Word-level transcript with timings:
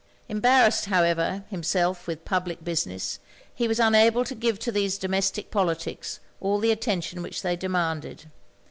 Embarrassed, 0.27 0.85
however, 0.87 1.43
himself 1.51 2.07
with 2.07 2.25
public 2.25 2.63
business, 2.63 3.19
he 3.53 3.67
was 3.67 3.79
unable 3.79 4.25
to 4.25 4.33
give 4.33 4.57
to 4.57 4.71
these 4.71 4.97
domestic 4.97 5.51
politics 5.51 6.19
all 6.39 6.57
the 6.57 6.71
attention 6.71 7.21
which 7.21 7.43
they 7.43 7.55
demanded. 7.55 8.25